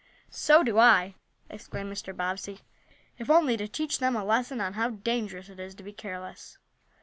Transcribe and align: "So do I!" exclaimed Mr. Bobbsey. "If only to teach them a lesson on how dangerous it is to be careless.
"So 0.31 0.63
do 0.63 0.79
I!" 0.79 1.13
exclaimed 1.47 1.93
Mr. 1.93 2.17
Bobbsey. 2.17 2.61
"If 3.19 3.29
only 3.29 3.55
to 3.57 3.67
teach 3.67 3.99
them 3.99 4.15
a 4.15 4.25
lesson 4.25 4.59
on 4.59 4.73
how 4.73 4.89
dangerous 4.89 5.47
it 5.47 5.59
is 5.59 5.75
to 5.75 5.83
be 5.83 5.93
careless. 5.93 6.57